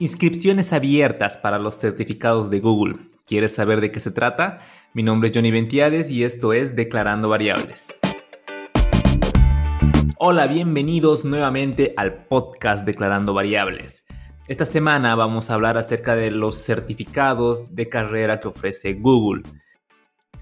Inscripciones 0.00 0.72
abiertas 0.72 1.38
para 1.38 1.60
los 1.60 1.76
certificados 1.76 2.50
de 2.50 2.58
Google. 2.58 2.96
¿Quieres 3.28 3.54
saber 3.54 3.80
de 3.80 3.92
qué 3.92 4.00
se 4.00 4.10
trata? 4.10 4.58
Mi 4.92 5.04
nombre 5.04 5.28
es 5.28 5.36
Johnny 5.36 5.52
Ventiades 5.52 6.10
y 6.10 6.24
esto 6.24 6.52
es 6.52 6.74
Declarando 6.74 7.28
Variables. 7.28 7.94
Hola, 10.18 10.48
bienvenidos 10.48 11.24
nuevamente 11.24 11.94
al 11.96 12.26
podcast 12.26 12.84
Declarando 12.84 13.34
Variables. 13.34 14.04
Esta 14.48 14.64
semana 14.64 15.14
vamos 15.14 15.48
a 15.48 15.54
hablar 15.54 15.78
acerca 15.78 16.16
de 16.16 16.32
los 16.32 16.56
certificados 16.56 17.72
de 17.72 17.88
carrera 17.88 18.40
que 18.40 18.48
ofrece 18.48 18.94
Google. 18.94 19.44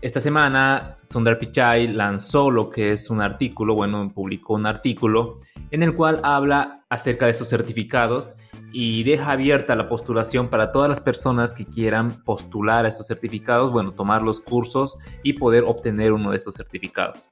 Esta 0.00 0.20
semana 0.20 0.96
Sundar 1.08 1.38
Pichai 1.38 1.88
lanzó 1.88 2.50
lo 2.50 2.70
que 2.70 2.92
es 2.92 3.10
un 3.10 3.20
artículo, 3.20 3.74
bueno, 3.74 4.10
publicó 4.12 4.54
un 4.54 4.66
artículo 4.66 5.38
en 5.70 5.82
el 5.82 5.94
cual 5.94 6.20
habla 6.22 6.84
acerca 6.88 7.26
de 7.26 7.32
estos 7.32 7.48
certificados 7.48 8.36
y 8.72 9.04
deja 9.04 9.32
abierta 9.32 9.76
la 9.76 9.88
postulación 9.88 10.48
para 10.48 10.72
todas 10.72 10.88
las 10.88 11.00
personas 11.00 11.54
que 11.54 11.66
quieran 11.66 12.22
postular 12.24 12.84
a 12.84 12.88
estos 12.88 13.06
certificados, 13.06 13.70
bueno, 13.70 13.92
tomar 13.92 14.22
los 14.22 14.40
cursos 14.40 14.96
y 15.22 15.34
poder 15.34 15.64
obtener 15.64 16.12
uno 16.12 16.30
de 16.30 16.38
estos 16.38 16.54
certificados. 16.54 17.30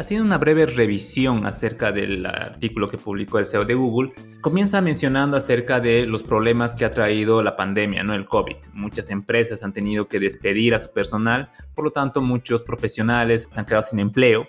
Haciendo 0.00 0.24
una 0.24 0.38
breve 0.38 0.64
revisión 0.64 1.44
acerca 1.44 1.92
del 1.92 2.24
artículo 2.24 2.88
que 2.88 2.96
publicó 2.96 3.38
el 3.38 3.44
CEO 3.44 3.66
de 3.66 3.74
Google, 3.74 4.12
comienza 4.40 4.80
mencionando 4.80 5.36
acerca 5.36 5.78
de 5.78 6.06
los 6.06 6.22
problemas 6.22 6.74
que 6.74 6.86
ha 6.86 6.90
traído 6.90 7.42
la 7.42 7.54
pandemia, 7.54 8.02
no 8.02 8.14
el 8.14 8.24
COVID. 8.24 8.56
Muchas 8.72 9.10
empresas 9.10 9.62
han 9.62 9.74
tenido 9.74 10.08
que 10.08 10.18
despedir 10.18 10.74
a 10.74 10.78
su 10.78 10.90
personal, 10.94 11.50
por 11.74 11.84
lo 11.84 11.90
tanto 11.90 12.22
muchos 12.22 12.62
profesionales 12.62 13.46
se 13.50 13.60
han 13.60 13.66
quedado 13.66 13.82
sin 13.82 13.98
empleo 13.98 14.48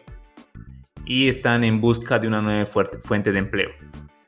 y 1.06 1.28
están 1.28 1.66
en 1.66 1.82
busca 1.82 2.18
de 2.18 2.30
una 2.30 2.42
nueva 2.42 2.66
fuente 3.04 3.34
de 3.34 3.40
empleo. 3.40 3.72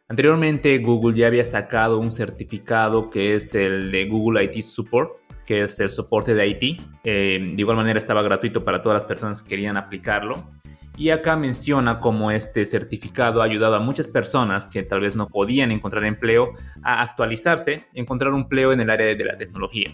Anteriormente 0.09 0.77
Google 0.79 1.15
ya 1.15 1.27
había 1.27 1.45
sacado 1.45 1.99
un 1.99 2.11
certificado 2.11 3.09
que 3.09 3.35
es 3.35 3.55
el 3.55 3.93
de 3.93 4.09
Google 4.09 4.43
IT 4.43 4.61
Support, 4.61 5.21
que 5.45 5.61
es 5.61 5.79
el 5.79 5.89
soporte 5.89 6.35
de 6.35 6.47
IT. 6.47 6.81
Eh, 7.05 7.51
de 7.55 7.61
igual 7.61 7.77
manera 7.77 7.97
estaba 7.97 8.21
gratuito 8.23 8.65
para 8.65 8.81
todas 8.81 8.97
las 8.97 9.05
personas 9.05 9.41
que 9.41 9.47
querían 9.47 9.77
aplicarlo. 9.77 10.51
Y 10.95 11.09
acá 11.09 11.35
menciona 11.35 11.99
cómo 11.99 12.29
este 12.29 12.65
certificado 12.65 13.41
ha 13.41 13.45
ayudado 13.45 13.75
a 13.75 13.79
muchas 13.79 14.07
personas 14.07 14.67
que 14.67 14.83
tal 14.83 15.01
vez 15.01 15.15
no 15.15 15.27
podían 15.27 15.71
encontrar 15.71 16.03
empleo 16.05 16.53
a 16.83 17.01
actualizarse 17.01 17.87
encontrar 17.93 18.33
un 18.33 18.41
empleo 18.41 18.71
en 18.71 18.81
el 18.81 18.89
área 18.89 19.07
de 19.07 19.25
la 19.25 19.37
tecnología. 19.37 19.91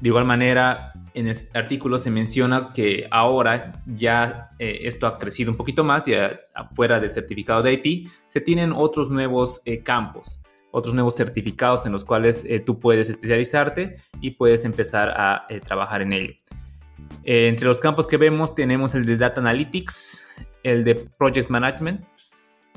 De 0.00 0.08
igual 0.08 0.26
manera, 0.26 0.92
en 1.14 1.26
el 1.26 1.36
artículo 1.54 1.96
se 1.96 2.10
menciona 2.10 2.70
que 2.72 3.08
ahora 3.10 3.72
ya 3.86 4.50
eh, 4.58 4.80
esto 4.82 5.06
ha 5.06 5.18
crecido 5.18 5.50
un 5.50 5.56
poquito 5.56 5.82
más 5.82 6.06
y 6.06 6.12
afuera 6.54 7.00
del 7.00 7.10
certificado 7.10 7.62
de 7.62 7.72
IT 7.72 8.10
se 8.28 8.42
tienen 8.42 8.72
otros 8.72 9.08
nuevos 9.08 9.62
eh, 9.64 9.82
campos, 9.82 10.42
otros 10.70 10.94
nuevos 10.94 11.16
certificados 11.16 11.86
en 11.86 11.92
los 11.92 12.04
cuales 12.04 12.44
eh, 12.44 12.60
tú 12.60 12.78
puedes 12.78 13.08
especializarte 13.08 13.96
y 14.20 14.32
puedes 14.32 14.66
empezar 14.66 15.14
a 15.16 15.46
trabajar 15.64 16.02
en 16.02 16.12
ello. 16.12 16.34
Eh, 17.24 17.48
entre 17.48 17.66
los 17.66 17.80
campos 17.80 18.06
que 18.06 18.16
vemos 18.16 18.54
tenemos 18.54 18.94
el 18.94 19.04
de 19.04 19.16
Data 19.16 19.40
Analytics, 19.40 20.46
el 20.62 20.84
de 20.84 20.94
Project 20.94 21.50
Management, 21.50 22.06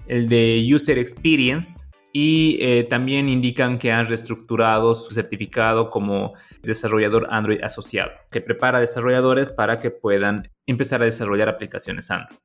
el 0.07 0.27
de 0.27 0.67
User 0.73 0.97
Experience 0.97 1.91
y 2.11 2.57
eh, 2.61 2.83
también 2.83 3.29
indican 3.29 3.77
que 3.77 3.91
han 3.91 4.07
reestructurado 4.07 4.95
su 4.95 5.13
certificado 5.13 5.91
como 5.91 6.33
desarrollador 6.63 7.27
Android 7.29 7.61
asociado, 7.61 8.11
que 8.31 8.41
prepara 8.41 8.79
desarrolladores 8.79 9.51
para 9.51 9.77
que 9.77 9.91
puedan 9.91 10.49
empezar 10.65 11.03
a 11.03 11.05
desarrollar 11.05 11.47
aplicaciones 11.47 12.09
Android. 12.09 12.39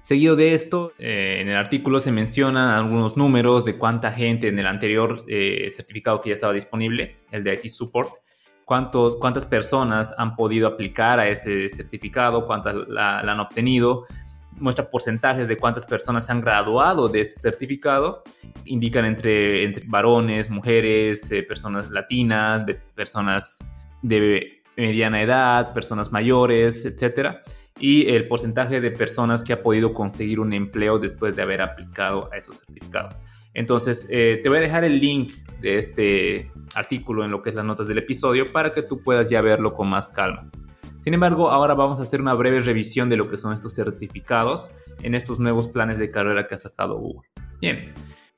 Seguido 0.00 0.36
de 0.36 0.54
esto, 0.54 0.92
eh, 1.00 1.38
en 1.40 1.48
el 1.48 1.56
artículo 1.56 1.98
se 1.98 2.12
mencionan 2.12 2.68
algunos 2.68 3.16
números 3.16 3.64
de 3.64 3.76
cuánta 3.76 4.12
gente 4.12 4.46
en 4.46 4.58
el 4.58 4.66
anterior 4.68 5.24
certificado 5.70 6.20
que 6.20 6.30
ya 6.30 6.34
estaba 6.34 6.52
disponible, 6.52 7.16
el 7.32 7.42
de 7.42 7.54
IT 7.54 7.68
Support, 7.68 8.12
cuántas 8.68 9.46
personas 9.46 10.14
han 10.18 10.36
podido 10.36 10.68
aplicar 10.68 11.18
a 11.18 11.28
ese 11.28 11.70
certificado, 11.70 12.46
cuántas 12.46 12.74
la, 12.86 13.20
han 13.20 13.40
obtenido, 13.40 14.04
muestra 14.52 14.90
porcentajes 14.90 15.48
de 15.48 15.56
cuántas 15.56 15.86
personas 15.86 16.28
han 16.28 16.42
graduado 16.42 17.08
de 17.08 17.20
ese 17.20 17.40
certificado, 17.40 18.22
indican 18.66 19.06
entre, 19.06 19.64
entre 19.64 19.84
varones, 19.86 20.50
mujeres, 20.50 21.30
eh, 21.32 21.42
personas 21.42 21.90
latinas, 21.90 22.64
personas 22.94 23.72
de 24.02 24.62
mediana 24.76 25.22
edad, 25.22 25.72
personas 25.72 26.12
mayores, 26.12 26.84
etc. 26.84 27.38
Y 27.80 28.08
el 28.08 28.26
porcentaje 28.26 28.80
de 28.80 28.90
personas 28.90 29.42
que 29.42 29.52
ha 29.52 29.62
podido 29.62 29.94
conseguir 29.94 30.40
un 30.40 30.52
empleo 30.52 30.98
después 30.98 31.36
de 31.36 31.42
haber 31.42 31.62
aplicado 31.62 32.28
a 32.32 32.36
esos 32.36 32.58
certificados. 32.58 33.20
Entonces, 33.54 34.08
eh, 34.10 34.40
te 34.42 34.48
voy 34.48 34.58
a 34.58 34.60
dejar 34.60 34.84
el 34.84 34.98
link 35.00 35.32
de 35.60 35.78
este 35.78 36.50
artículo 36.74 37.24
en 37.24 37.30
lo 37.30 37.42
que 37.42 37.50
es 37.50 37.56
las 37.56 37.64
notas 37.64 37.88
del 37.88 37.98
episodio 37.98 38.50
para 38.52 38.72
que 38.72 38.82
tú 38.82 39.00
puedas 39.02 39.30
ya 39.30 39.40
verlo 39.40 39.74
con 39.74 39.88
más 39.88 40.08
calma. 40.08 40.50
Sin 41.00 41.14
embargo, 41.14 41.50
ahora 41.50 41.74
vamos 41.74 42.00
a 42.00 42.02
hacer 42.02 42.20
una 42.20 42.34
breve 42.34 42.60
revisión 42.60 43.08
de 43.08 43.16
lo 43.16 43.30
que 43.30 43.36
son 43.36 43.52
estos 43.52 43.74
certificados 43.74 44.70
en 45.02 45.14
estos 45.14 45.40
nuevos 45.40 45.68
planes 45.68 45.98
de 45.98 46.10
carrera 46.10 46.46
que 46.46 46.54
ha 46.54 46.58
sacado 46.58 46.98
Google. 46.98 47.28
Bien, 47.60 47.92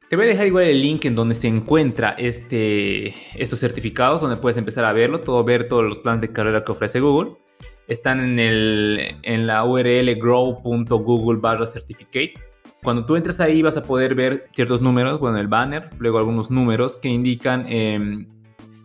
te 0.08 0.16
voy 0.16 0.26
a 0.26 0.28
dejar 0.28 0.46
igual 0.46 0.64
el 0.64 0.80
link 0.80 1.04
en 1.04 1.14
donde 1.14 1.34
se 1.34 1.48
encuentra 1.48 2.10
este, 2.18 3.14
estos 3.34 3.58
certificados, 3.58 4.20
donde 4.20 4.36
puedes 4.36 4.56
empezar 4.56 4.84
a 4.84 4.92
verlo, 4.92 5.20
todo 5.20 5.42
ver 5.44 5.68
todos 5.68 5.84
los 5.84 5.98
planes 5.98 6.20
de 6.20 6.32
carrera 6.32 6.64
que 6.64 6.72
ofrece 6.72 7.00
Google. 7.00 7.32
Están 7.90 8.20
en, 8.20 8.38
el, 8.38 9.16
en 9.22 9.48
la 9.48 9.64
URL 9.64 10.14
grow.google 10.14 11.40
barra 11.40 11.66
certificates. 11.66 12.52
Cuando 12.84 13.04
tú 13.04 13.16
entras 13.16 13.40
ahí 13.40 13.62
vas 13.62 13.76
a 13.76 13.82
poder 13.82 14.14
ver 14.14 14.48
ciertos 14.54 14.80
números, 14.80 15.18
bueno, 15.18 15.38
el 15.38 15.48
banner, 15.48 15.90
luego 15.98 16.18
algunos 16.18 16.52
números 16.52 16.98
que 16.98 17.08
indican 17.08 17.66
em, 17.68 18.28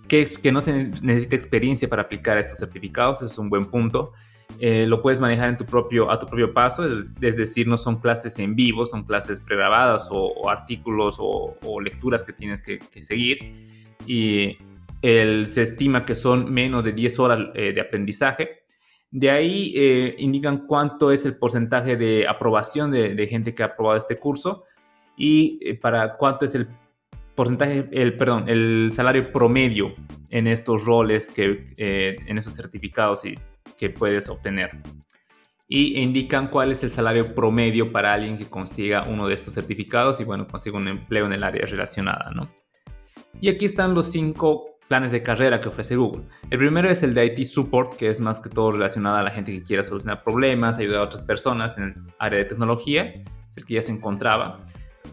que, 0.07 0.25
que, 0.41 0.51
no 0.51 0.59
se 0.59 0.89
necesita 1.03 1.35
experiencia 1.35 1.87
para 1.87 2.01
aplicar 2.01 2.39
estos 2.39 2.57
certificados, 2.57 3.21
es 3.21 3.37
un 3.37 3.47
buen 3.47 3.67
punto. 3.67 4.11
Eh, 4.57 4.87
lo 4.87 5.03
puedes 5.03 5.19
manejar 5.19 5.49
en 5.49 5.57
tu 5.57 5.67
propio, 5.67 6.09
a 6.09 6.17
tu 6.17 6.25
propio 6.25 6.51
paso, 6.51 6.83
es, 6.83 7.13
decir, 7.19 7.67
no 7.67 7.77
son 7.77 8.01
clases 8.01 8.39
en 8.39 8.55
vivo, 8.55 8.87
son 8.87 9.03
clases 9.03 9.39
pregrabadas 9.39 10.09
o, 10.09 10.49
artículos 10.49 11.17
o, 11.19 11.79
lecturas 11.79 12.23
que 12.23 12.33
tienes 12.33 12.63
que, 12.63 12.79
seguir. 13.03 13.53
Y 14.07 14.57
se 15.03 15.61
estima 15.61 16.05
que 16.05 16.15
son 16.15 16.51
menos 16.51 16.83
de 16.83 16.91
10 16.91 17.19
horas 17.19 17.39
eh, 17.53 17.71
de 17.71 17.81
aprendizaje 17.81 18.64
de 19.11 19.29
ahí 19.31 19.73
eh, 19.75 20.15
indican 20.19 20.67
cuánto 20.67 21.11
es 21.11 21.25
el 21.25 21.37
porcentaje 21.37 21.95
de 21.95 22.27
aprobación 22.27 22.91
de, 22.91 23.27
gente 23.27 23.55
que 23.55 23.63
ha 23.63 23.67
aprobado 23.67 23.97
este 23.97 24.19
curso 24.19 24.65
y 25.17 25.59
eh, 25.61 25.75
para 25.75 26.13
cuánto 26.13 26.45
es 26.45 26.55
el 26.55 26.67
porcentaje, 27.35 27.89
el, 27.91 28.17
perdón, 28.17 28.49
el 28.49 28.91
salario 28.93 29.31
promedio 29.31 29.93
en 30.29 30.47
estos 30.47 30.85
roles, 30.85 31.29
que, 31.29 31.65
eh, 31.77 32.17
en 32.25 32.37
esos 32.37 32.55
certificados 32.55 33.25
y, 33.25 33.37
que 33.77 33.89
puedes 33.89 34.29
obtener. 34.29 34.71
Y 35.67 35.99
indican 35.99 36.49
cuál 36.49 36.71
es 36.71 36.83
el 36.83 36.91
salario 36.91 37.33
promedio 37.33 37.91
para 37.91 38.13
alguien 38.13 38.37
que 38.37 38.45
consiga 38.45 39.03
uno 39.03 39.27
de 39.27 39.33
estos 39.33 39.53
certificados 39.55 40.21
y 40.21 40.23
bueno, 40.23 40.47
consiga 40.47 40.77
un 40.77 40.87
empleo 40.87 41.25
en 41.25 41.33
el 41.33 41.43
área 41.43 41.65
relacionada, 41.65 42.31
¿no? 42.31 42.47
Y 43.41 43.49
aquí 43.49 43.65
están 43.65 43.93
los 43.93 44.11
cinco 44.11 44.74
planes 44.87 45.11
de 45.11 45.23
carrera 45.23 45.59
que 45.59 45.69
ofrece 45.69 45.95
Google. 45.95 46.23
El 46.49 46.59
primero 46.59 46.89
es 46.89 47.03
el 47.03 47.13
de 47.13 47.25
IT 47.25 47.45
Support, 47.45 47.95
que 47.95 48.09
es 48.09 48.19
más 48.19 48.39
que 48.39 48.49
todo 48.49 48.71
relacionado 48.71 49.17
a 49.17 49.23
la 49.23 49.31
gente 49.31 49.51
que 49.51 49.63
quiera 49.63 49.83
solucionar 49.83 50.23
problemas, 50.23 50.77
ayudar 50.77 51.01
a 51.01 51.05
otras 51.05 51.23
personas 51.23 51.77
en 51.77 51.83
el 51.83 51.95
área 52.19 52.39
de 52.39 52.45
tecnología, 52.45 53.13
es 53.49 53.57
el 53.57 53.65
que 53.65 53.75
ya 53.75 53.81
se 53.81 53.91
encontraba. 53.91 54.61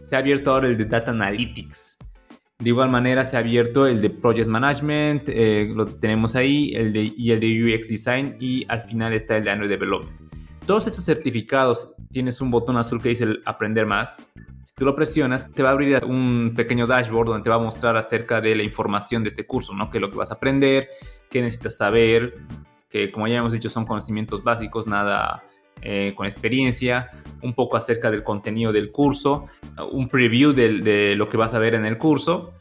Se 0.01 0.15
ha 0.15 0.19
abierto 0.19 0.51
ahora 0.51 0.67
el 0.67 0.77
de 0.77 0.85
Data 0.85 1.11
Analytics. 1.11 1.97
De 2.59 2.69
igual 2.69 2.89
manera 2.89 3.23
se 3.23 3.35
ha 3.35 3.39
abierto 3.39 3.87
el 3.87 4.01
de 4.01 4.09
Project 4.09 4.47
Management, 4.47 5.27
eh, 5.27 5.69
lo 5.73 5.85
tenemos 5.85 6.35
ahí, 6.35 6.73
el 6.75 6.93
de, 6.93 7.11
y 7.15 7.31
el 7.31 7.39
de 7.39 7.75
UX 7.75 7.89
Design 7.89 8.37
y 8.39 8.65
al 8.69 8.83
final 8.83 9.13
está 9.13 9.35
el 9.37 9.43
de 9.43 9.51
Android 9.51 9.69
Development. 9.69 10.31
Todos 10.65 10.87
estos 10.87 11.03
certificados 11.03 11.92
tienes 12.13 12.39
un 12.39 12.49
botón 12.49 12.77
azul 12.77 13.01
que 13.01 13.09
dice 13.09 13.27
aprender 13.45 13.85
más 13.85 14.25
si 14.63 14.75
tú 14.75 14.85
lo 14.85 14.95
presionas, 14.95 15.51
te 15.51 15.61
va 15.61 15.69
a 15.69 15.71
abrir 15.73 16.03
un 16.05 16.53
pequeño 16.55 16.87
dashboard 16.87 17.27
donde 17.27 17.43
te 17.43 17.49
va 17.49 17.57
a 17.57 17.59
mostrar 17.59 17.97
acerca 17.97 18.39
de 18.39 18.55
la 18.55 18.63
información 18.63 19.23
de 19.23 19.29
este 19.29 19.45
curso, 19.45 19.73
¿no? 19.73 19.89
Qué 19.89 19.97
es 19.97 20.01
lo 20.01 20.09
que 20.09 20.17
vas 20.17 20.31
a 20.31 20.35
aprender, 20.35 20.89
qué 21.29 21.41
necesitas 21.41 21.77
saber, 21.77 22.35
que 22.89 23.11
como 23.11 23.27
ya 23.27 23.37
hemos 23.37 23.51
dicho 23.51 23.69
son 23.69 23.85
conocimientos 23.85 24.43
básicos, 24.43 24.87
nada 24.87 25.43
eh, 25.81 26.13
con 26.15 26.25
experiencia, 26.25 27.09
un 27.41 27.53
poco 27.53 27.75
acerca 27.75 28.09
del 28.09 28.23
contenido 28.23 28.71
del 28.71 28.89
curso, 28.89 29.47
un 29.91 30.07
preview 30.07 30.53
de 30.53 31.15
lo 31.17 31.27
que 31.27 31.35
vas 31.35 31.53
a 31.55 31.59
ver 31.59 31.75
en 31.75 31.85
el 31.85 31.97
curso 31.97 32.53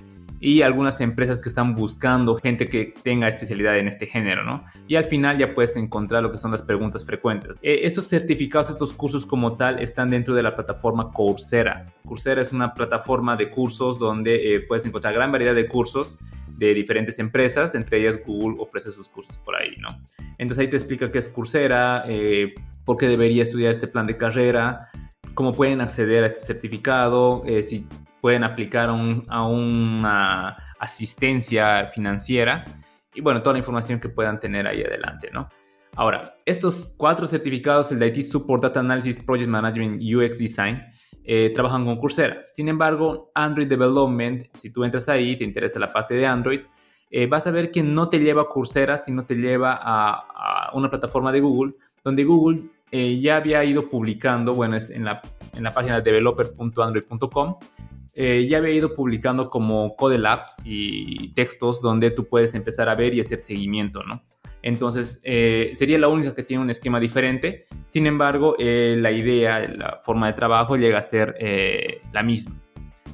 y 0.45 0.63
algunas 0.63 1.01
empresas 1.01 1.41
que 1.41 1.49
están 1.49 1.77
buscando 1.77 2.35
gente 2.35 2.69
que 2.69 2.93
tenga 3.05 3.29
especialidad 3.29 3.79
en 3.79 3.87
este 3.87 4.07
género, 4.07 4.43
¿no? 4.43 4.65
Y 4.89 4.97
al 4.97 5.05
final 5.05 5.39
ya 5.39 5.55
puedes 5.55 5.77
encontrar 5.77 6.21
lo 6.21 6.33
que 6.33 6.39
son 6.39 6.51
las 6.51 6.63
preguntas 6.63 7.05
frecuentes. 7.05 7.57
Eh, 7.63 7.83
estos 7.85 8.09
certificados, 8.09 8.69
estos 8.69 8.93
cursos 8.93 9.25
como 9.25 9.57
tal, 9.57 9.79
están 9.79 10.11
dentro 10.11 10.35
de 10.35 10.43
la 10.43 10.57
plataforma 10.57 11.13
Coursera. 11.13 11.95
Coursera 12.05 12.43
es 12.43 12.53
una 12.53 12.75
plataforma 12.75 13.37
de 13.37 13.51
cursos 13.51 14.01
donde 14.01 14.57
eh, 14.57 14.61
puedes 14.67 14.85
encontrar 14.85 15.15
gran 15.15 15.31
variedad 15.31 15.55
de 15.55 15.69
cursos 15.69 16.19
de 16.49 16.75
diferentes 16.75 17.21
empresas, 17.21 17.77
entre 17.77 18.01
ellas 18.01 18.21
Google 18.27 18.57
ofrece 18.61 18.91
sus 18.91 19.09
cursos 19.09 19.39
por 19.39 19.55
ahí, 19.55 19.77
¿no? 19.79 19.97
Entonces 20.39 20.59
ahí 20.59 20.69
te 20.69 20.77
explica 20.77 21.13
qué 21.13 21.19
es 21.19 21.29
Coursera, 21.29 22.03
eh, 22.09 22.53
por 22.85 22.97
qué 22.97 23.07
debería 23.07 23.45
estudiar 23.45 23.71
este 23.71 23.87
plan 23.87 24.09
de 24.09 24.17
carrera, 24.17 24.89
cómo 25.35 25.53
pueden 25.53 25.81
acceder 25.81 26.25
a 26.25 26.27
este 26.27 26.41
certificado, 26.41 27.45
si 27.63 27.87
pueden 28.23 28.45
aplicar 28.45 28.89
a, 28.89 29.47
una 29.47 30.57
asistencia 30.79 31.91
financiera 31.93 32.65
y 33.13 33.21
bueno, 33.21 33.43
toda 33.43 33.55
la 33.55 33.59
información 33.59 33.99
que 33.99 34.09
puedan 34.09 34.39
tener 34.39 34.65
ahí 34.65 34.81
adelante, 34.81 35.29
¿no? 35.33 35.49
Ahora, 35.97 36.37
estos 36.47 36.95
cuatro 36.97 37.27
certificados, 37.27 37.91
el 37.91 37.99
de 37.99 38.07
IT 38.07 38.23
Support, 38.23 38.63
Data 38.63 38.79
Analysis, 38.79 39.21
Project 39.21 39.51
Management 39.51 40.01
UX 40.01 40.39
Design, 40.39 40.81
eh, 41.25 41.51
trabajan 41.53 41.85
con 41.85 41.99
Coursera. 41.99 42.45
Sin 42.53 42.69
embargo, 42.69 43.33
Android 43.35 43.67
Development, 43.67 44.47
si 44.55 44.73
tú 44.73 44.85
entras 44.85 45.09
ahí, 45.09 45.37
te 45.37 45.43
interesa 45.43 45.81
la 45.81 45.93
parte 45.93 46.15
de 46.15 46.25
Android, 46.25 46.61
eh, 47.11 47.27
vas 47.27 47.47
a 47.49 47.51
ver 47.51 47.73
que 47.73 47.83
no 47.83 48.09
te 48.09 48.21
lleva 48.21 48.43
a 48.43 48.47
Coursera, 48.47 48.99
sino 48.99 49.27
te 49.27 49.35
lleva 49.35 49.79
a, 49.83 50.71
una 50.75 50.89
plataforma 50.89 51.33
de 51.33 51.41
Google, 51.41 51.75
donde 52.05 52.23
Google 52.23 52.63
eh, 52.93 53.19
ya 53.21 53.37
había 53.37 53.65
ido 53.65 53.89
publicando, 53.89 54.55
bueno, 54.55 54.77
es 54.77 54.91
en 54.91 55.05
la, 55.05 55.21
en 55.55 55.65
la 55.65 55.75
página 55.75 56.01
developer.android.com, 56.01 57.57
ya 58.15 58.59
había 58.59 58.71
ido 58.71 58.95
publicando 58.95 59.49
como 59.49 59.97
code 59.97 60.19
labs 60.19 60.63
y 60.65 61.33
textos 61.35 61.81
donde 61.81 62.11
tú 62.11 62.29
puedes 62.29 62.55
empezar 62.55 62.89
a 62.89 62.95
ver 62.95 63.15
y 63.15 63.21
hacer 63.21 63.39
seguimiento, 63.39 64.03
¿no? 64.03 64.23
Entonces, 64.63 65.21
eh, 65.25 65.71
sería 65.75 65.99
la 65.99 66.09
única 66.09 66.35
que 66.35 66.45
tiene 66.45 66.63
un 66.63 66.71
esquema 66.71 67.01
diferente. 67.01 67.67
Sin 67.85 68.07
embargo, 68.07 68.55
eh, 68.59 68.97
la 68.99 69.11
idea, 69.11 69.61
la 69.69 69.99
forma 70.03 70.29
de 70.29 70.33
trabajo 70.35 70.77
llega 70.77 70.99
a 70.99 71.03
ser 71.03 71.35
eh, 71.41 72.01
la 72.13 72.23
misma. 72.23 72.55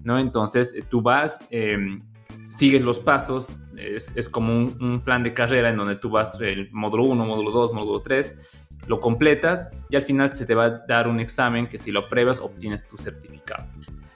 ¿no? 0.05 0.19
Entonces, 0.19 0.77
tú 0.89 1.01
vas, 1.03 1.47
em, 1.51 2.03
sigues 2.51 2.83
los 2.83 3.01
pasos, 3.01 3.57
es, 3.77 4.29
como 4.29 4.55
un, 4.55 5.03
plan 5.05 5.23
de 5.23 5.33
carrera 5.33 5.71
en 5.71 5.77
donde 5.77 5.97
tú 5.97 6.11
vas 6.11 6.39
el 6.41 6.69
módulo 6.73 7.05
1, 7.05 7.25
módulo 7.25 7.51
2, 7.51 7.73
módulo 7.73 8.03
3, 8.03 8.48
lo 8.89 8.99
completas 8.99 9.71
y 9.89 9.97
al 9.97 10.03
final 10.03 10.35
se 10.35 10.47
te 10.47 10.55
va 10.55 10.65
a 10.65 10.71
dar 10.89 11.07
un 11.07 11.21
examen 11.21 11.69
que 11.69 11.79
si 11.79 11.93
lo 11.93 12.01
apruebas 12.01 12.41
obtienes 12.41 12.89
tu 12.89 12.97
certificado. 12.97 13.67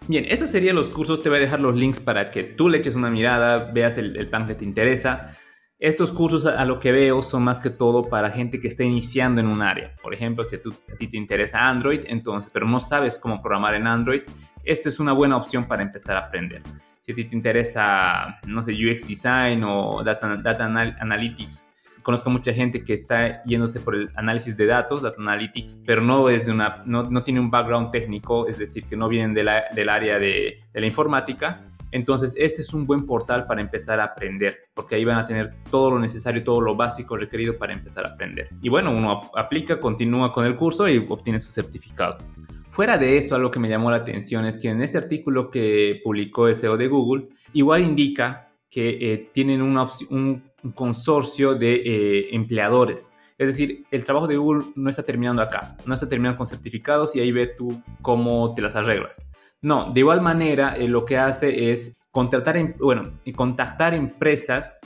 Bien, 0.09 0.25
esos 0.29 0.51
serían 0.51 0.75
los 0.75 0.91
cursos. 0.91 1.23
Te 1.23 1.29
voy 1.29 1.39
a 1.39 1.43
dejar 1.43 1.61
los 1.61 1.77
links 1.77 2.01
para 2.01 2.31
que 2.33 2.43
tú 2.43 2.69
le 2.69 2.79
eches 2.79 2.97
una 2.97 3.11
mirada, 3.11 3.71
veas 3.73 3.99
el, 3.99 4.17
el 4.17 4.27
plan 4.29 4.47
que 4.47 4.57
te 4.57 4.65
interesa. 4.65 5.37
Estos 5.83 6.13
cursos 6.13 6.47
a 6.47 6.65
lo 6.65 6.79
que 6.79 6.93
veo 6.93 7.23
son 7.23 7.43
más 7.43 7.59
que 7.59 7.69
todo 7.69 8.09
para 8.09 8.31
gente 8.31 8.61
que 8.61 8.69
está 8.69 8.85
iniciando 8.85 9.41
en 9.41 9.49
un 9.49 9.63
área. 9.63 9.97
Por 10.01 10.15
ejemplo, 10.15 10.45
si 10.45 10.55
a, 10.55 10.61
ti 10.97 11.09
te 11.09 11.17
interesa 11.17 11.69
Android, 11.69 12.03
entonces, 12.07 12.53
pero 12.55 12.69
no 12.69 12.79
sabes 12.79 13.19
cómo 13.19 13.43
programar 13.43 13.75
en 13.75 13.89
Android, 13.89 14.23
esto 14.63 14.89
es 14.89 15.01
una 15.01 15.13
buena 15.13 15.37
opción 15.37 15.67
para 15.67 15.83
empezar 15.83 16.17
a 16.17 16.21
aprender. 16.21 16.63
Si 17.01 17.11
a 17.11 17.15
ti 17.17 17.25
te 17.25 17.35
interesa, 17.35 18.39
no 18.47 18.63
sé, 18.63 18.75
UX 18.75 19.09
Design 19.09 19.65
o 19.65 20.05
data 20.05 20.65
Analytics, 21.01 21.72
conozco 22.03 22.31
mucha 22.31 22.53
gente 22.53 22.85
que 22.85 22.93
está 22.93 23.43
yéndose 23.45 23.81
por 23.81 23.95
el 23.95 24.11
análisis 24.15 24.57
de 24.57 24.67
datos, 24.67 25.03
Data 25.03 25.17
Analytics, 25.19 25.83
pero 25.87 26.03
no, 26.03 26.29
es 26.29 26.47
una, 26.49 26.83
no, 26.87 27.05
no 27.05 27.23
tiene 27.23 27.41
un 27.41 27.51
background 27.51 27.91
técnico, 27.91 28.47
es 28.47 28.59
decir, 28.59 28.85
que 28.85 28.97
no 28.97 29.09
vienen 29.09 29.35
de 29.35 29.43
del 29.75 29.89
área 29.89 30.19
de, 30.19 30.61
la 30.73 30.87
informática 30.87 31.63
entonces, 31.93 32.35
este 32.39 32.63
es 32.63 32.73
un 32.73 32.87
buen 32.87 33.05
portal 33.05 33.47
para 33.47 33.61
empezar 33.61 34.01
a 34.01 34.05
aprender, 34.05 34.71
porque 34.73 34.95
ahí 34.95 35.05
van 35.05 35.19
a 35.19 35.27
tener 35.27 35.55
todo 35.71 35.91
lo 35.91 35.99
necesario, 35.99 36.43
todo 36.43 36.63
lo 36.63 36.75
básico 36.75 37.19
requerido 37.19 37.59
para 37.59 37.75
empezar 37.75 38.07
a 38.07 38.09
aprender. 38.09 38.49
Y 38.63 38.71
bueno, 38.71 38.91
uno 38.91 39.21
aplica, 39.37 39.79
continúa 39.79 40.33
con 40.33 40.47
el 40.47 40.57
curso 40.57 40.89
y 40.89 41.05
obtiene 41.07 41.39
su 41.39 41.53
certificado. 41.53 42.17
Fuera 42.71 42.97
de 42.97 43.19
eso, 43.19 43.37
algo 43.37 43.51
que 43.51 43.61
me 43.61 43.69
llamó 43.69 43.91
la 43.91 43.99
atención 43.99 44.47
es 44.47 44.59
que 44.59 44.71
en 44.71 44.81
este 44.81 44.97
artículo 44.97 45.51
que 45.51 46.01
publicó 46.03 46.53
SEO 46.53 46.79
de 46.79 46.89
Google, 46.89 47.29
igual 47.53 47.83
indica 47.83 48.49
que 48.71 49.13
eh, 49.13 49.31
tienen 49.35 49.61
un, 49.61 50.43
consorcio 50.75 51.55
de 51.55 51.75
eh, 51.75 52.29
empleadores. 52.35 53.13
Es 53.39 53.49
decir, 53.49 53.85
el 53.91 54.05
trabajo 54.05 54.29
de 54.29 54.37
Google 54.37 54.67
no 54.77 54.89
está 54.89 55.03
terminando 55.03 55.43
acá, 55.43 55.77
no 55.85 55.95
está 55.95 56.09
terminando 56.09 56.39
con 56.39 56.47
certificados 56.47 57.17
y 57.17 57.21
ahí 57.21 57.33
ve 57.33 57.49
tú 57.49 57.83
cómo 58.01 58.55
te 58.55 58.63
las 58.63 58.77
arreglas. 58.77 59.21
No, 59.61 59.93
de 59.93 60.01
igual 60.01 60.21
manera 60.21 60.77
eh, 60.77 60.87
lo 60.87 61.05
que 61.05 61.19
hace 61.19 61.73
es 61.73 61.99
contratar, 62.11 62.77
bueno, 62.79 63.19
contactar 63.35 63.95
empresas 63.95 64.81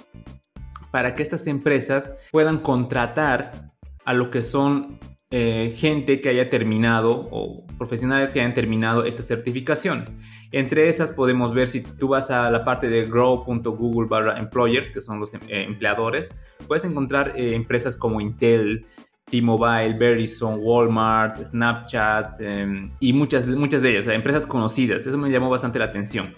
para 0.90 1.14
que 1.14 1.22
estas 1.22 1.46
empresas 1.46 2.28
puedan 2.32 2.58
contratar 2.58 3.72
a 4.04 4.14
lo 4.14 4.30
que 4.30 4.42
son 4.42 4.98
eh, 5.30 5.74
gente 5.76 6.20
que 6.20 6.28
haya 6.28 6.48
terminado 6.48 7.28
o 7.30 7.66
profesionales 7.78 8.30
que 8.30 8.40
hayan 8.40 8.54
terminado 8.54 9.04
estas 9.04 9.26
certificaciones. 9.26 10.16
Entre 10.52 10.88
esas 10.88 11.12
podemos 11.12 11.52
ver 11.52 11.66
si 11.66 11.82
tú 11.82 12.08
vas 12.08 12.30
a 12.30 12.50
la 12.50 12.64
parte 12.64 12.88
de 12.88 13.04
grow.google 13.04 14.08
barra 14.08 14.38
employers, 14.38 14.92
que 14.92 15.00
son 15.00 15.18
los 15.18 15.34
em, 15.34 15.40
eh, 15.48 15.62
empleadores, 15.62 16.32
puedes 16.68 16.84
encontrar 16.84 17.32
empresas 17.36 17.96
como 17.96 18.20
Intel, 18.20 18.86
T-Mobile, 19.28 19.94
Verizon, 19.98 20.60
Walmart, 20.60 21.44
Snapchat 21.44 22.40
em, 22.40 22.92
y 23.00 23.12
muchas, 23.12 23.48
muchas 23.48 23.82
de 23.82 23.90
ellas, 23.90 24.06
empresas 24.06 24.46
conocidas. 24.46 25.06
Eso 25.06 25.18
me 25.18 25.30
llamó 25.30 25.50
bastante 25.50 25.80
la 25.80 25.86
atención. 25.86 26.32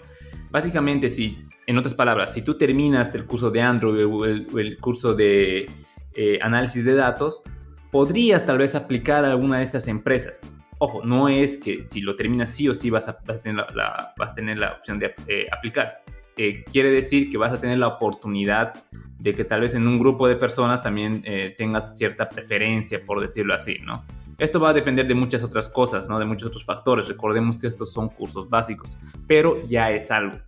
Básicamente, 0.49 1.09
si, 1.09 1.37
en 1.67 1.77
otras 1.77 1.93
palabras, 1.93 2.33
si 2.33 2.41
tú 2.41 2.57
terminas 2.57 3.13
el 3.13 3.25
curso 3.25 3.51
de 3.51 3.61
Android 3.61 4.05
o 4.05 4.25
el, 4.25 4.77
curso 4.79 5.13
de 5.13 5.69
eh, 6.15 6.39
análisis 6.41 6.83
de 6.83 6.95
datos, 6.95 7.43
podrías 7.91 8.45
tal 8.45 8.57
vez 8.57 8.75
aplicar 8.75 9.25
a 9.25 9.29
alguna 9.29 9.57
de 9.59 9.63
estas 9.63 9.87
empresas. 9.87 10.49
Ojo, 10.81 11.01
no 11.03 11.27
es 11.27 11.57
que 11.57 11.83
si 11.89 11.99
lo 11.99 12.15
terminas 12.15 12.51
sí 12.51 12.69
o 12.69 12.73
sí 12.73 12.89
vas 12.89 13.09
a, 13.09 13.19
tener, 13.41 13.65
la, 13.75 14.73
opción 14.77 14.97
de 14.97 15.13
eh, 15.27 15.47
aplicar. 15.51 16.03
Eh, 16.37 16.63
quiere 16.71 16.89
decir 16.89 17.27
que 17.29 17.37
vas 17.37 17.51
a 17.51 17.59
tener 17.59 17.77
la 17.77 17.87
oportunidad 17.87 18.73
de 19.19 19.35
que 19.35 19.43
tal 19.43 19.59
vez 19.59 19.75
en 19.75 19.85
un 19.85 19.99
grupo 19.99 20.27
de 20.29 20.37
personas 20.37 20.81
también 20.81 21.21
eh, 21.25 21.53
tengas 21.57 21.97
cierta 21.97 22.29
preferencia, 22.29 23.03
por 23.05 23.19
decirlo 23.19 23.53
así. 23.53 23.77
Esto 24.37 24.61
va 24.61 24.69
a 24.69 24.73
depender 24.73 25.05
de 25.05 25.15
muchas 25.15 25.43
otras 25.43 25.67
cosas, 25.67 26.07
¿no? 26.07 26.17
De 26.17 26.23
muchos 26.23 26.47
otros 26.47 26.63
factores. 26.63 27.09
Recordemos 27.09 27.59
que 27.59 27.67
estos 27.67 27.91
son 27.91 28.07
cursos 28.07 28.49
básicos, 28.49 28.97
pero 29.27 29.57
ya 29.67 29.91
es 29.91 30.09
algo. 30.11 30.39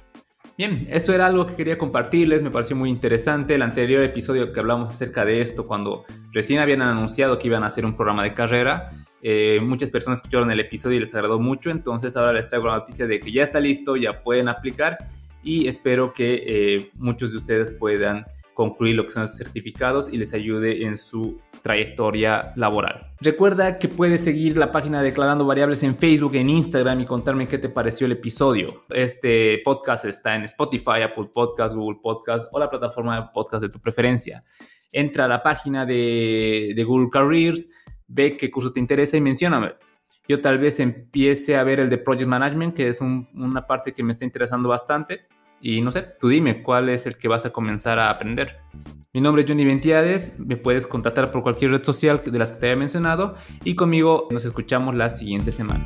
Bien, 0.62 0.86
eso 0.92 1.12
era 1.12 1.26
algo 1.26 1.48
que 1.48 1.56
quería 1.56 1.80
compartirles, 1.80 2.44
me 2.44 2.52
pareció 2.52 2.76
muy 2.76 2.92
interesante. 2.92 3.56
El 3.56 3.64
anterior 3.64 4.04
episodio 4.04 4.52
que 4.52 4.60
hablamos 4.60 4.92
acerca 4.92 5.26
de 5.26 5.42
esto, 5.42 5.66
cuando 5.66 6.06
recién 6.32 6.60
habían 6.60 6.84
anunciado 6.84 7.40
que 7.40 7.48
iban 7.48 7.64
a 7.64 7.66
hacer 7.66 7.84
un 7.84 7.96
programa 7.96 8.24
de 8.24 8.36
carrera, 8.36 8.92
eh, 9.24 9.60
muchas 9.60 9.90
personas 9.90 10.20
escucharon 10.20 10.52
el 10.52 10.60
episodio 10.60 10.98
y 10.98 11.00
les 11.00 11.16
agradó 11.16 11.40
mucho, 11.40 11.72
entonces 11.72 12.16
ahora 12.16 12.34
les 12.34 12.48
traigo 12.48 12.68
la 12.68 12.76
noticia 12.76 13.08
de 13.08 13.20
que 13.20 13.32
ya 13.32 13.42
está 13.42 13.60
listo, 13.60 13.96
ya 13.96 14.22
pueden 14.22 14.50
aplicar 14.50 15.00
y 15.42 15.68
espero 15.68 16.14
que 16.14 16.44
eh, 16.46 16.92
muchos 16.94 17.32
de 17.32 17.38
ustedes 17.38 17.72
puedan 17.72 18.28
concluir 18.54 18.96
lo 18.96 19.06
que 19.06 19.12
son 19.12 19.28
sus 19.28 19.38
certificados 19.38 20.12
y 20.12 20.18
les 20.18 20.34
ayude 20.34 20.86
en 20.86 20.98
su 20.98 21.40
trayectoria 21.62 22.54
laboral. 22.56 23.14
Recuerda 23.20 23.78
que 23.80 23.88
puedes 23.88 24.22
seguir 24.22 24.58
la 24.58 24.72
página 24.72 25.02
Declarando 25.02 25.46
Variables 25.46 25.84
en 25.84 25.96
Facebook, 25.96 26.36
en 26.36 26.50
Instagram 26.50 27.02
y 27.02 27.06
contarme 27.06 27.48
qué 27.48 27.58
te 27.58 27.70
pareció 27.70 28.06
el 28.06 28.14
episodio. 28.14 28.86
Este 28.90 29.62
podcast 29.64 30.06
está 30.06 30.36
en 30.36 30.44
Spotify, 30.44 31.02
Apple 31.04 31.30
Podcast, 31.34 31.76
Google 31.76 32.00
Podcast 32.02 32.50
o 32.52 32.60
la 32.60 32.70
plataforma 32.70 33.20
de 33.20 33.28
podcast 33.34 33.64
de 33.64 33.70
tu 33.70 33.80
preferencia. 33.80 34.44
Entra 34.92 35.26
a 35.26 35.28
la 35.28 35.42
página 35.42 35.86
de, 35.86 36.84
Google 36.86 37.10
Careers, 37.12 37.68
ve 38.08 38.36
qué 38.36 38.52
curso 38.52 38.74
te 38.74 38.80
interesa 38.80 39.16
y 39.18 39.22
mencióname. 39.22 39.74
Yo 40.28 40.42
tal 40.42 40.60
vez 40.60 40.80
empiece 40.80 41.58
a 41.58 41.64
ver 41.64 41.80
el 41.80 41.90
de 41.90 41.98
Project 41.98 42.28
Management, 42.28 42.76
que 42.76 42.88
es 42.88 43.02
una 43.02 43.66
parte 43.66 43.94
que 43.94 44.04
me 44.04 44.12
está 44.12 44.26
interesando 44.26 44.70
bastante 44.70 45.28
y 45.62 45.82
no 45.82 45.92
sé, 45.92 46.08
tú 46.20 46.28
dime 46.28 46.64
cuál 46.64 46.90
es 46.90 47.06
el 47.06 47.18
que 47.18 47.28
vas 47.28 47.46
a 47.46 47.52
comenzar 47.52 48.00
a 48.00 48.10
aprender. 48.10 48.58
Mi 49.14 49.22
nombre 49.22 49.44
es 49.44 49.50
Johnny 49.50 49.66
Ventiades, 49.66 50.40
me 50.40 50.58
puedes 50.58 50.88
contactar 50.88 51.32
por 51.32 51.44
cualquier 51.44 51.72
red 51.72 51.84
social 51.84 52.22
de 52.24 52.40
las 52.40 52.52
que 52.52 52.60
te 52.60 52.66
haya 52.68 52.78
mencionado 52.78 53.36
y 53.64 53.76
conmigo 53.76 54.28
nos 54.32 54.46
escuchamos 54.46 54.96
la 54.96 55.10
siguiente 55.10 55.52
semana. 55.52 55.86